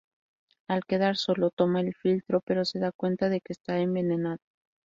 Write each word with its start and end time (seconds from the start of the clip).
Al 0.67 0.83
quedar 0.85 1.15
solo, 1.15 1.51
toma 1.51 1.81
el 1.81 1.93
filtro, 1.93 2.41
pero 2.43 2.65
se 2.65 2.79
da 2.79 2.91
cuenta 2.91 3.29
de 3.29 3.39
que 3.39 3.53
está 3.53 3.77
envenenado. 3.77 4.39